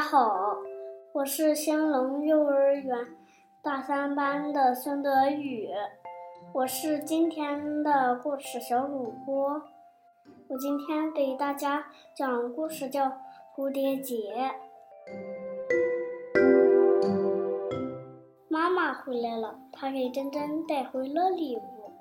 [0.00, 0.56] 大家好，
[1.12, 2.96] 我是兴隆幼儿园
[3.62, 5.68] 大三班的孙德宇，
[6.54, 9.60] 我是今天的故事小主播。
[10.48, 11.84] 我今天给大家
[12.14, 13.08] 讲故事，叫
[13.54, 14.14] 《蝴蝶结》。
[18.48, 21.92] 妈妈回来了，她给珍珍带回了礼物。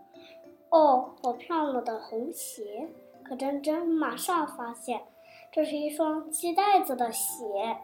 [0.69, 2.87] 哦，好漂亮的红鞋！
[3.25, 5.01] 可珍珍马上发现，
[5.51, 7.75] 这是一双系带子的鞋。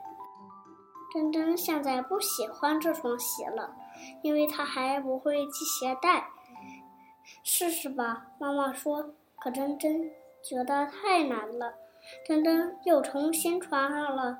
[1.15, 3.73] 珍珍现在不喜欢这双鞋了，
[4.21, 6.27] 因为她还不会系鞋带。
[7.41, 9.13] 试试吧，妈妈说。
[9.37, 10.11] 可珍珍
[10.43, 11.73] 觉得太难了。
[12.25, 14.39] 珍珍又重新穿上了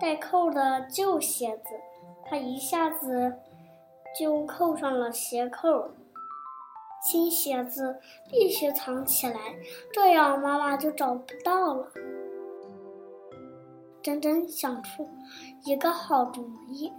[0.00, 1.70] 带扣的旧鞋子，
[2.24, 3.38] 她一下子
[4.18, 5.90] 就扣上了鞋扣。
[7.00, 9.38] 新鞋子必须藏起来，
[9.92, 11.92] 这样妈妈就找不到了。
[14.08, 15.06] 珍珍想出
[15.66, 16.90] 一个好主意，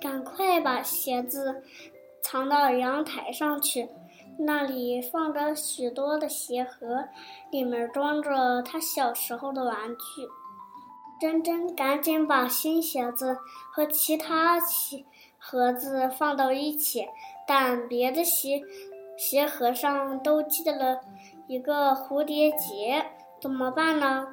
[0.00, 1.62] 赶快把鞋子
[2.22, 3.86] 藏到阳台上去，
[4.38, 7.04] 那里放着许多的鞋盒，
[7.50, 10.26] 里面装着她小时候的玩具。
[11.20, 13.36] 珍珍赶紧把新鞋子
[13.70, 15.04] 和其他鞋
[15.36, 17.06] 盒子放到一起，
[17.46, 18.58] 但别的鞋
[19.18, 20.98] 鞋盒上都系了
[21.46, 23.04] 一个蝴蝶结，
[23.38, 24.26] 怎么办呢？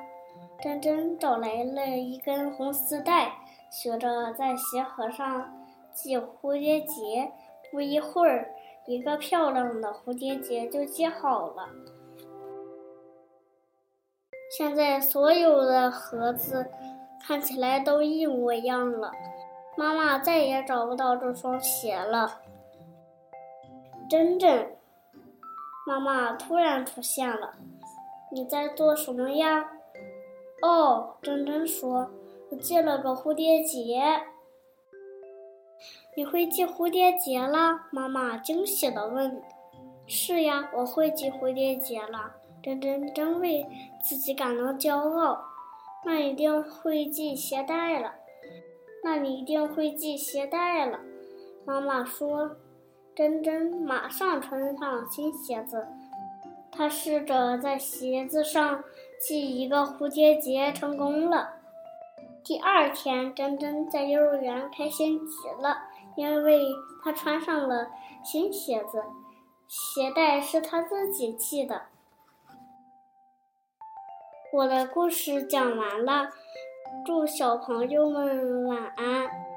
[0.62, 3.32] 珍珍找来了一根红丝带，
[3.72, 5.54] 学着在鞋盒上
[5.94, 7.32] 系蝴蝶结。
[7.72, 8.50] 不一会儿，
[8.86, 11.70] 一个漂亮的蝴蝶结就系好了。
[14.58, 16.68] 现在所有的盒子
[17.22, 19.12] 看起来都一模一样了。
[19.78, 22.42] 妈妈再也找不到这双鞋了。
[24.10, 24.76] 珍珍，
[25.88, 27.54] 妈妈突然出现了，
[28.32, 29.70] 你在做什么呀？
[30.62, 32.10] 哦，珍珍说
[32.52, 34.02] ：“我系了个蝴蝶结。”
[36.18, 37.88] 你会系蝴蝶结了？
[37.92, 39.42] 妈妈惊喜地问。
[40.06, 43.66] “是呀，我会系蝴蝶结了。”珍珍真为
[44.04, 45.46] 自己感到骄傲。
[46.04, 48.14] 那一定会系鞋带了。
[49.04, 51.00] 那你一定会系鞋带了。
[51.66, 52.58] 妈妈说。
[53.16, 55.86] 珍珍马上穿上新鞋子。
[56.72, 58.82] 她试着在鞋子上。
[59.20, 61.56] 系一个蝴蝶结成功了。
[62.44, 65.78] 第二天，珍珍在幼儿园开心极了，
[66.16, 66.66] 因为
[67.04, 67.90] 她穿上了
[68.24, 69.04] 新鞋子，
[69.68, 71.84] 鞋带是她自己系的。
[74.52, 76.30] 我的故事讲完了，
[77.06, 79.49] 祝小朋友们晚安。